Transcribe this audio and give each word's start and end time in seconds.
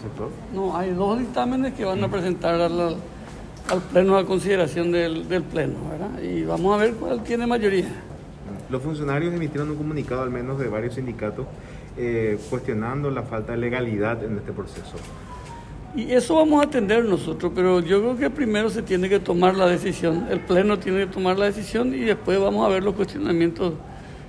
sector? 0.00 0.30
No, 0.54 0.76
hay 0.76 0.92
dos 0.92 1.18
dictámenes 1.18 1.74
que 1.74 1.84
van 1.84 2.02
a 2.02 2.08
presentar 2.08 2.60
al, 2.60 2.96
al 3.68 3.80
Pleno 3.92 4.16
a 4.16 4.26
consideración 4.26 4.92
del, 4.92 5.28
del 5.28 5.42
Pleno, 5.42 5.74
¿verdad? 5.90 6.22
Y 6.22 6.44
vamos 6.44 6.74
a 6.74 6.82
ver 6.82 6.94
cuál 6.94 7.22
tiene 7.22 7.46
mayoría. 7.46 7.88
Los 8.68 8.82
funcionarios 8.82 9.32
emitieron 9.32 9.70
un 9.70 9.76
comunicado, 9.76 10.22
al 10.22 10.30
menos 10.30 10.58
de 10.58 10.68
varios 10.68 10.94
sindicatos, 10.94 11.46
eh, 11.96 12.38
cuestionando 12.50 13.10
la 13.10 13.22
falta 13.22 13.52
de 13.52 13.58
legalidad 13.58 14.22
en 14.24 14.38
este 14.38 14.52
proceso. 14.52 14.96
Y 15.94 16.12
eso 16.12 16.34
vamos 16.34 16.60
a 16.60 16.66
atender 16.66 17.04
nosotros, 17.04 17.52
pero 17.54 17.80
yo 17.80 18.00
creo 18.00 18.16
que 18.16 18.28
primero 18.28 18.68
se 18.68 18.82
tiene 18.82 19.08
que 19.08 19.18
tomar 19.18 19.56
la 19.56 19.66
decisión, 19.66 20.26
el 20.30 20.40
Pleno 20.40 20.78
tiene 20.78 21.06
que 21.06 21.12
tomar 21.12 21.38
la 21.38 21.46
decisión 21.46 21.94
y 21.94 22.00
después 22.00 22.38
vamos 22.38 22.66
a 22.66 22.68
ver 22.68 22.82
los 22.82 22.94
cuestionamientos 22.94 23.72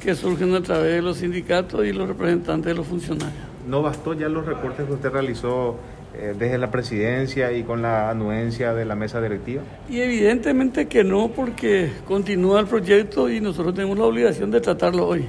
que 0.00 0.14
surgen 0.14 0.54
a 0.54 0.62
través 0.62 0.94
de 0.94 1.02
los 1.02 1.18
sindicatos 1.18 1.84
y 1.84 1.92
los 1.92 2.08
representantes 2.08 2.66
de 2.66 2.74
los 2.74 2.86
funcionarios. 2.86 3.49
¿No 3.66 3.82
bastó 3.82 4.14
ya 4.14 4.28
los 4.28 4.46
reportes 4.46 4.86
que 4.86 4.92
usted 4.92 5.10
realizó 5.10 5.76
eh, 6.14 6.34
desde 6.38 6.58
la 6.58 6.70
presidencia 6.70 7.52
y 7.52 7.62
con 7.62 7.82
la 7.82 8.10
anuencia 8.10 8.74
de 8.74 8.84
la 8.84 8.94
mesa 8.94 9.20
directiva? 9.20 9.62
Y 9.88 10.00
evidentemente 10.00 10.88
que 10.88 11.04
no, 11.04 11.28
porque 11.28 11.92
continúa 12.06 12.60
el 12.60 12.66
proyecto 12.66 13.28
y 13.28 13.40
nosotros 13.40 13.74
tenemos 13.74 13.98
la 13.98 14.04
obligación 14.04 14.50
de 14.50 14.60
tratarlo 14.60 15.06
hoy. 15.06 15.26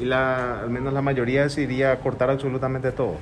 ¿Y 0.00 0.04
la, 0.04 0.60
al 0.60 0.70
menos 0.70 0.92
la 0.92 1.02
mayoría 1.02 1.44
decidiría 1.44 1.98
cortar 2.00 2.30
absolutamente 2.30 2.90
todo? 2.90 3.14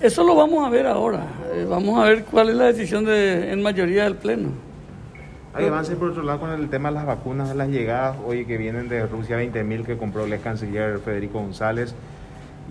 Eso 0.00 0.24
lo 0.24 0.34
vamos 0.34 0.66
a 0.66 0.70
ver 0.70 0.86
ahora. 0.86 1.26
Eh, 1.54 1.66
vamos 1.68 1.98
a 1.98 2.04
ver 2.04 2.24
cuál 2.24 2.50
es 2.50 2.56
la 2.56 2.66
decisión 2.66 3.04
de, 3.04 3.52
en 3.52 3.62
mayoría 3.62 4.04
del 4.04 4.16
Pleno. 4.16 4.50
Hay 5.52 5.66
avance 5.66 5.96
por 5.96 6.10
otro 6.10 6.22
lado 6.22 6.38
con 6.38 6.50
el 6.50 6.70
tema 6.70 6.90
de 6.90 6.94
las 6.94 7.06
vacunas, 7.06 7.48
de 7.48 7.56
las 7.56 7.68
llegadas, 7.68 8.16
hoy 8.24 8.44
que 8.44 8.56
vienen 8.56 8.88
de 8.88 9.04
Rusia 9.06 9.36
20.000 9.40 9.84
que 9.84 9.96
compró 9.96 10.24
el 10.24 10.32
ex 10.32 10.44
canciller 10.44 11.00
Federico 11.00 11.40
González 11.40 11.92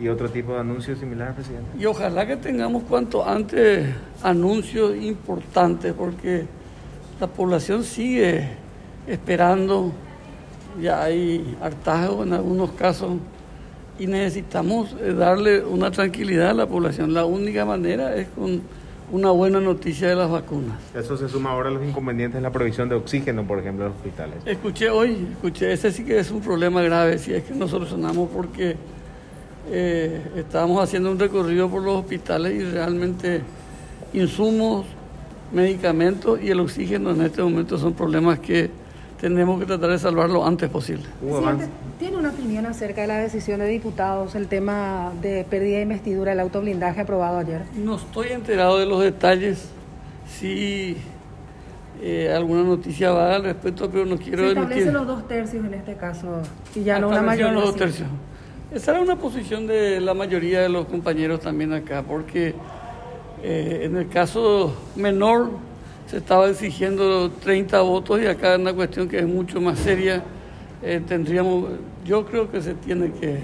y 0.02 0.07
otro 0.07 0.29
tipo 0.29 0.53
de 0.53 0.61
anuncios 0.61 0.97
similares, 0.97 1.35
presidente. 1.35 1.67
Y 1.77 1.85
ojalá 1.85 2.25
que 2.25 2.38
tengamos 2.38 2.83
cuanto 2.83 3.27
antes 3.27 3.85
anuncios 4.23 4.95
importantes, 4.95 5.94
porque 5.94 6.45
la 7.19 7.27
población 7.27 7.83
sigue 7.83 8.47
esperando, 9.07 9.91
ya 10.81 11.03
hay 11.03 11.57
hartazgo 11.61 12.23
en 12.23 12.31
algunos 12.31 12.72
casos 12.72 13.17
y 14.00 14.07
necesitamos 14.07 14.95
eh, 15.02 15.13
darle 15.13 15.66
una 15.66 15.91
tranquilidad 15.91 16.52
a 16.52 16.53
la 16.53 16.66
población. 16.66 17.13
La 17.13 17.25
única 17.25 17.66
manera 17.66 18.16
es 18.16 18.30
con 18.30 18.61
una 19.11 19.31
buena 19.31 19.59
noticia 19.59 20.07
de 20.07 20.15
las 20.15 20.29
vacunas. 20.29 20.77
Eso 20.93 21.17
se 21.17 21.27
suma 21.27 21.52
ahora 21.52 21.69
a 21.69 21.71
los 21.71 21.83
inconvenientes 21.83 22.38
en 22.38 22.43
la 22.43 22.52
provisión 22.52 22.89
de 22.89 22.95
oxígeno, 22.95 23.45
por 23.45 23.59
ejemplo, 23.59 23.85
en 23.85 23.91
los 23.91 23.97
hospitales. 23.97 24.38
Escuché 24.45 24.89
hoy, 24.89 25.27
escuché, 25.31 25.73
ese 25.73 25.91
sí 25.91 26.03
que 26.03 26.19
es 26.19 26.31
un 26.31 26.41
problema 26.41 26.81
grave, 26.81 27.17
si 27.17 27.33
es 27.33 27.43
que 27.43 27.53
no 27.53 27.67
solucionamos 27.67 28.29
porque 28.29 28.75
eh, 29.71 30.21
estábamos 30.35 30.83
haciendo 30.83 31.11
un 31.11 31.19
recorrido 31.19 31.69
por 31.69 31.81
los 31.83 31.99
hospitales 31.99 32.53
y 32.53 32.63
realmente 32.63 33.41
insumos, 34.13 34.85
medicamentos 35.51 36.39
y 36.41 36.49
el 36.49 36.59
oxígeno 36.59 37.11
en 37.11 37.21
este 37.21 37.41
momento 37.41 37.77
son 37.77 37.94
problemas 37.94 38.39
que 38.39 38.69
tenemos 39.20 39.59
que 39.59 39.66
tratar 39.66 39.89
de 39.89 40.00
salvar 40.00 40.30
lo 40.30 40.45
antes 40.45 40.70
posible. 40.70 41.03
¿Tiene 41.98 42.17
una 42.17 42.30
opinión 42.30 42.66
acerca 42.66 43.02
de 43.02 43.08
la 43.08 43.20
decisión 43.20 43.59
de 43.59 43.67
diputados, 43.67 44.36
el 44.36 44.48
tema 44.48 45.12
de 45.22 45.44
pérdida 45.44 45.78
de 45.78 45.84
investidura, 45.84 46.31
el 46.31 46.39
autoblindaje 46.39 47.02
aprobado 47.02 47.40
ayer? 47.40 47.64
No 47.75 47.97
estoy 47.97 48.30
enterado 48.30 48.80
de 48.80 48.86
los 48.86 49.02
detalles. 49.02 49.70
Sí, 50.28 50.95
eh, 52.02 52.31
alguna 52.34 52.64
noticia 52.64 53.12
va 53.12 53.36
al 53.36 53.44
respecto, 53.44 53.90
pero 53.90 54.06
no 54.06 54.17
quiero... 54.17 54.44
Se 54.44 54.50
establecen 54.50 54.94
los 54.94 55.08
dos 55.08 55.28
tercios 55.28 55.66
en 55.66 55.73
este 55.73 55.95
caso 55.95 56.42
y 56.73 56.84
ya 56.84 57.00
no 57.00 57.09
una 57.09 57.22
mayoría. 57.22 57.52
los 57.52 57.64
dos 57.64 57.75
tercios. 57.75 58.08
Esa 58.73 58.92
era 58.92 59.02
una 59.02 59.17
posición 59.17 59.67
de 59.67 60.00
la 60.00 60.14
mayoría 60.14 60.62
de 60.62 60.70
los 60.70 60.86
compañeros 60.86 61.42
también 61.42 61.73
acá, 61.73 62.03
porque 62.08 62.53
eh, 63.44 63.81
en 63.84 63.97
el 63.97 64.08
caso 64.08 64.73
menor 64.96 65.50
se 66.09 66.18
estaba 66.18 66.50
exigiendo 66.50 67.30
30 67.30 67.81
votos 67.81 68.20
y 68.22 68.25
acá 68.25 68.53
es 68.53 68.59
una 68.59 68.74
cuestión 68.74 69.08
que 69.08 69.20
es 69.20 69.28
mucho 69.28 69.62
más 69.62 69.78
seria. 69.78 70.24
Eh, 70.81 71.02
tendríamos, 71.08 71.66
yo 72.06 72.25
creo 72.25 72.50
que 72.50 72.62
se 72.62 72.74
tiene 72.74 73.12
que 73.12 73.40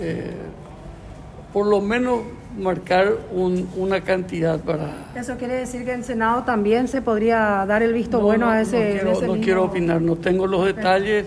eh, 0.00 0.32
por 1.52 1.66
lo 1.66 1.80
menos 1.80 2.20
marcar 2.58 3.12
una 3.30 4.00
cantidad 4.00 4.58
para... 4.60 5.12
Eso 5.14 5.36
quiere 5.36 5.54
decir 5.54 5.84
que 5.84 5.92
en 5.92 6.02
Senado 6.02 6.42
también 6.42 6.88
se 6.88 7.00
podría 7.00 7.64
dar 7.66 7.82
el 7.82 7.92
visto 7.92 8.20
bueno 8.20 8.48
a 8.48 8.60
ese... 8.60 9.02
No, 9.04 9.12
quiero, 9.12 9.34
no 9.36 9.42
quiero 9.42 9.64
opinar, 9.64 10.00
no 10.00 10.16
tengo 10.16 10.46
los 10.48 10.64
detalles, 10.64 11.26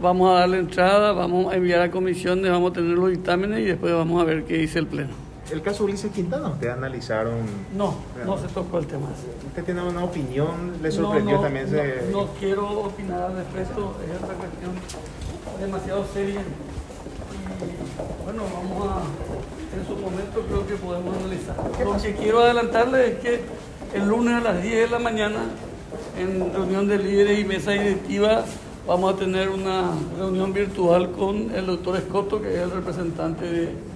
vamos 0.00 0.30
a 0.30 0.40
darle 0.40 0.58
entrada, 0.58 1.12
vamos 1.12 1.52
a 1.52 1.56
enviar 1.56 1.80
a 1.80 1.90
comisiones, 1.90 2.50
vamos 2.50 2.70
a 2.70 2.74
tener 2.74 2.96
los 2.96 3.10
dictámenes 3.10 3.60
y 3.60 3.64
después 3.64 3.92
vamos 3.92 4.22
a 4.22 4.24
ver 4.24 4.44
qué 4.44 4.58
dice 4.58 4.78
el 4.78 4.86
Pleno. 4.86 5.23
El 5.50 5.60
caso 5.60 5.84
Ulises 5.84 6.10
Quintana, 6.10 6.48
¿ustedes 6.48 6.72
analizaron? 6.72 7.40
No, 7.76 7.94
no 8.24 8.38
se 8.38 8.48
tocó 8.48 8.78
el 8.78 8.86
tema. 8.86 9.08
¿Usted 9.46 9.64
tiene 9.64 9.82
una 9.82 10.02
opinión? 10.02 10.82
¿Le 10.82 10.90
sorprendió 10.90 11.38
también? 11.38 11.68
Se... 11.68 12.08
No, 12.10 12.28
quiero 12.38 12.66
opinar 12.80 13.22
al 13.22 13.36
respecto, 13.36 13.94
es 14.04 14.22
otra 14.22 14.34
cuestión 14.34 14.72
demasiado 15.60 16.04
seria. 16.12 16.40
Y 16.40 18.24
bueno, 18.24 18.42
vamos 18.54 18.88
a, 18.88 19.02
en 19.78 19.86
su 19.86 19.96
momento 19.96 20.40
creo 20.48 20.66
que 20.66 20.74
podemos 20.76 21.16
analizar. 21.16 21.56
Lo 21.84 22.02
que 22.02 22.14
quiero 22.14 22.40
adelantarle 22.40 23.12
es 23.12 23.18
que 23.18 23.40
el 23.94 24.08
lunes 24.08 24.34
a 24.34 24.40
las 24.40 24.62
10 24.62 24.74
de 24.74 24.88
la 24.88 24.98
mañana, 24.98 25.42
en 26.18 26.52
reunión 26.54 26.88
de 26.88 26.98
líderes 26.98 27.38
y 27.38 27.44
mesa 27.44 27.72
directiva, 27.72 28.44
vamos 28.86 29.14
a 29.14 29.16
tener 29.18 29.50
una 29.50 29.92
reunión 30.18 30.54
virtual 30.54 31.10
con 31.12 31.50
el 31.54 31.66
doctor 31.66 31.96
Escoto, 31.96 32.40
que 32.40 32.54
es 32.54 32.62
el 32.62 32.70
representante 32.70 33.44
de 33.44 33.93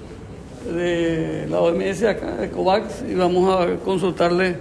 de 0.65 1.47
la 1.49 1.61
OMS 1.61 2.03
acá, 2.05 2.37
de 2.37 2.51
COVAX, 2.51 3.05
y 3.09 3.15
vamos 3.15 3.61
a 3.61 3.77
consultarle 3.85 4.57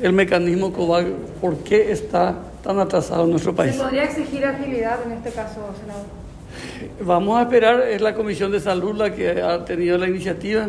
el 0.00 0.12
mecanismo 0.12 0.72
COVAX, 0.72 1.08
por 1.40 1.58
qué 1.58 1.90
está 1.90 2.34
tan 2.62 2.78
atrasado 2.78 3.24
en 3.24 3.30
nuestro 3.30 3.54
país. 3.54 3.74
¿Se 3.74 3.82
podría 3.82 4.04
exigir 4.04 4.44
agilidad 4.44 4.98
en 5.06 5.12
este 5.12 5.30
caso, 5.30 5.60
senador? 5.80 6.04
Vamos 7.00 7.38
a 7.38 7.42
esperar, 7.42 7.80
es 7.82 8.00
la 8.00 8.14
Comisión 8.14 8.50
de 8.50 8.60
Salud 8.60 8.96
la 8.96 9.14
que 9.14 9.42
ha 9.42 9.64
tenido 9.64 9.98
la 9.98 10.08
iniciativa 10.08 10.68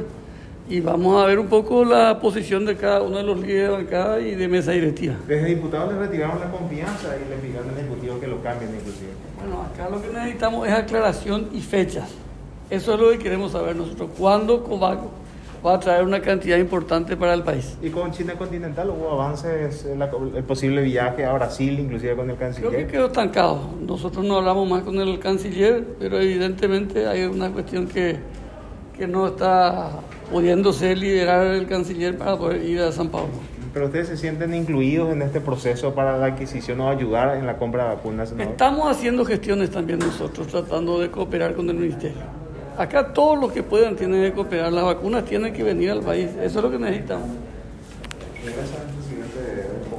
y 0.70 0.82
vamos 0.82 1.24
a 1.24 1.26
ver 1.26 1.40
un 1.40 1.48
poco 1.48 1.86
la 1.86 2.20
posición 2.20 2.66
de 2.66 2.76
cada 2.76 3.02
uno 3.02 3.18
de 3.18 3.24
los 3.24 3.40
líderes 3.40 3.70
de 3.70 3.70
bancada 3.70 4.20
y 4.20 4.36
de 4.36 4.48
mesa 4.48 4.72
directiva. 4.72 5.16
Desde 5.28 5.48
diputados 5.48 5.94
le 5.94 6.00
retiraron 6.00 6.40
la 6.40 6.52
confianza 6.52 7.16
y 7.16 7.30
le 7.30 7.38
pidieron 7.38 7.70
al 7.70 7.78
Ejecutivo 7.78 8.20
que 8.20 8.28
lo 8.28 8.42
cambien 8.44 8.72
inclusive. 8.76 9.12
Bueno, 9.40 9.62
acá 9.64 9.90
lo 9.90 10.02
que 10.02 10.10
necesitamos 10.10 10.68
es 10.68 10.74
aclaración 10.74 11.50
y 11.54 11.62
fechas. 11.62 12.10
Eso 12.70 12.94
es 12.96 13.00
lo 13.00 13.10
que 13.12 13.20
queremos 13.20 13.54
saber 13.54 13.76
nosotros. 13.76 14.10
¿Cuándo 14.18 14.64
COVAC 14.64 15.00
va 15.66 15.76
a 15.76 15.80
traer 15.80 16.04
una 16.04 16.22
cantidad 16.22 16.58
importante 16.58 17.16
para 17.16 17.34
el 17.34 17.44
país? 17.44 17.78
¿Y 17.82 17.90
con 17.90 18.12
China 18.12 18.34
continental 18.34 18.90
hubo 18.90 19.10
avances 19.12 19.86
en 19.86 20.02
el 20.02 20.44
posible 20.44 20.82
viaje 20.82 21.24
a 21.24 21.34
Brasil, 21.34 21.80
inclusive 21.80 22.16
con 22.16 22.30
el 22.30 22.36
canciller? 22.36 22.70
Creo 22.70 22.86
que 22.86 22.92
quedó 22.92 23.06
estancado. 23.08 23.60
Nosotros 23.82 24.26
no 24.26 24.38
hablamos 24.38 24.70
más 24.70 24.84
con 24.84 25.00
el 25.00 25.18
canciller, 25.20 25.96
pero 25.98 26.20
evidentemente 26.20 27.08
hay 27.08 27.24
una 27.24 27.52
cuestión 27.52 27.88
que, 27.88 28.18
que 28.98 29.08
no 29.08 29.28
está 29.28 29.92
pudiéndose 30.30 30.94
liderar 30.94 31.48
el 31.48 31.68
canciller 31.68 32.18
para 32.18 32.38
poder 32.38 32.64
ir 32.64 32.82
a 32.82 32.92
San 32.92 33.08
Pablo. 33.08 33.30
¿Pero 33.74 33.86
ustedes 33.86 34.08
se 34.08 34.18
sienten 34.18 34.54
incluidos 34.54 35.14
en 35.14 35.22
este 35.22 35.40
proceso 35.40 35.94
para 35.94 36.18
la 36.18 36.28
adquisición 36.28 36.82
o 36.82 36.90
ayudar 36.90 37.38
en 37.38 37.46
la 37.46 37.58
compra 37.58 37.84
de 37.84 37.96
vacunas? 37.96 38.34
Estamos 38.38 38.90
haciendo 38.90 39.24
gestiones 39.24 39.70
también 39.70 40.00
nosotros, 40.00 40.48
tratando 40.48 41.00
de 41.00 41.12
cooperar 41.12 41.54
con 41.54 41.70
el 41.70 41.76
Ministerio. 41.76 42.37
Acá 42.78 43.12
todos 43.12 43.40
los 43.40 43.52
que 43.52 43.64
puedan 43.64 43.96
tienen 43.96 44.22
que 44.22 44.34
cooperar. 44.34 44.72
Las 44.72 44.84
vacunas 44.84 45.26
tienen 45.26 45.52
que 45.54 45.64
venir 45.64 45.92
al 45.92 46.02
país. 46.02 46.30
Eso 46.42 46.60
es 46.60 46.64
lo 46.64 46.70
que 46.70 46.78
necesitamos. 46.78 47.28